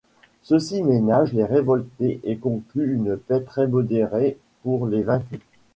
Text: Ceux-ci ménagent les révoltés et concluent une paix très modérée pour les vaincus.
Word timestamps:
Ceux-ci 0.41 0.81
ménagent 0.81 1.33
les 1.33 1.45
révoltés 1.45 2.21
et 2.23 2.37
concluent 2.37 2.95
une 2.95 3.17
paix 3.17 3.41
très 3.43 3.67
modérée 3.67 4.39
pour 4.63 4.87
les 4.87 5.03
vaincus. 5.03 5.37